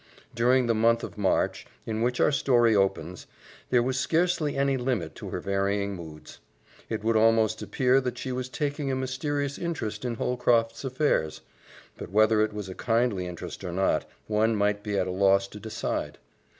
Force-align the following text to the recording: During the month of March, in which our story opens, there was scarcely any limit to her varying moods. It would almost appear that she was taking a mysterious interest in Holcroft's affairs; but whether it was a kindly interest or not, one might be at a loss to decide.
During 0.33 0.65
the 0.65 0.73
month 0.73 1.03
of 1.03 1.15
March, 1.15 1.67
in 1.85 2.01
which 2.01 2.19
our 2.19 2.31
story 2.31 2.75
opens, 2.75 3.27
there 3.69 3.83
was 3.83 3.99
scarcely 3.99 4.57
any 4.57 4.75
limit 4.75 5.13
to 5.17 5.29
her 5.29 5.39
varying 5.39 5.93
moods. 5.95 6.39
It 6.89 7.03
would 7.03 7.15
almost 7.15 7.61
appear 7.61 8.01
that 8.01 8.17
she 8.17 8.31
was 8.31 8.49
taking 8.49 8.89
a 8.91 8.95
mysterious 8.95 9.59
interest 9.59 10.03
in 10.03 10.15
Holcroft's 10.15 10.83
affairs; 10.83 11.41
but 11.99 12.09
whether 12.09 12.41
it 12.41 12.51
was 12.51 12.67
a 12.67 12.73
kindly 12.73 13.27
interest 13.27 13.63
or 13.63 13.71
not, 13.71 14.05
one 14.25 14.55
might 14.55 14.81
be 14.81 14.97
at 14.97 15.05
a 15.05 15.11
loss 15.11 15.47
to 15.49 15.59
decide. 15.59 16.17